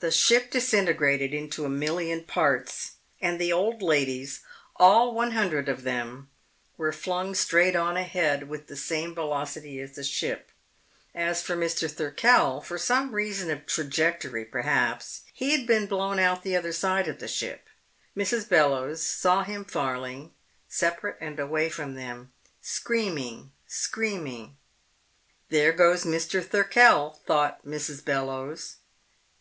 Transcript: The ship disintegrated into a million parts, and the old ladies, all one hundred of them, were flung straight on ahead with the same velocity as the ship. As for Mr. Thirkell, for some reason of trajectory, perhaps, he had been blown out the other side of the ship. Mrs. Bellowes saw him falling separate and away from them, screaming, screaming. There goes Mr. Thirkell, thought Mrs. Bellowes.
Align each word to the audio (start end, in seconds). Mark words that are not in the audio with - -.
The 0.00 0.12
ship 0.12 0.52
disintegrated 0.52 1.34
into 1.34 1.64
a 1.64 1.68
million 1.68 2.22
parts, 2.22 2.92
and 3.20 3.40
the 3.40 3.52
old 3.52 3.82
ladies, 3.82 4.42
all 4.76 5.12
one 5.12 5.32
hundred 5.32 5.68
of 5.68 5.82
them, 5.82 6.30
were 6.76 6.92
flung 6.92 7.34
straight 7.34 7.74
on 7.74 7.96
ahead 7.96 8.48
with 8.48 8.68
the 8.68 8.76
same 8.76 9.12
velocity 9.12 9.80
as 9.80 9.96
the 9.96 10.04
ship. 10.04 10.50
As 11.16 11.42
for 11.42 11.56
Mr. 11.56 11.90
Thirkell, 11.90 12.60
for 12.60 12.78
some 12.78 13.12
reason 13.12 13.50
of 13.50 13.66
trajectory, 13.66 14.44
perhaps, 14.44 15.22
he 15.32 15.50
had 15.50 15.66
been 15.66 15.86
blown 15.88 16.20
out 16.20 16.44
the 16.44 16.54
other 16.54 16.72
side 16.72 17.08
of 17.08 17.18
the 17.18 17.26
ship. 17.26 17.66
Mrs. 18.16 18.48
Bellowes 18.48 19.02
saw 19.02 19.42
him 19.42 19.64
falling 19.64 20.32
separate 20.68 21.16
and 21.20 21.40
away 21.40 21.68
from 21.68 21.94
them, 21.96 22.30
screaming, 22.62 23.50
screaming. 23.66 24.56
There 25.48 25.72
goes 25.72 26.04
Mr. 26.04 26.40
Thirkell, 26.40 27.18
thought 27.26 27.64
Mrs. 27.66 28.04
Bellowes. 28.04 28.76